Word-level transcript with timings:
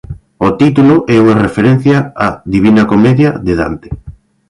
O 0.47 0.49
título 0.61 0.95
é 1.15 1.15
unha 1.23 1.41
referencia 1.45 1.97
a 2.25 2.27
"Divina 2.53 2.83
Comedia" 2.91 3.29
de 3.45 3.53
Dante. 3.61 3.89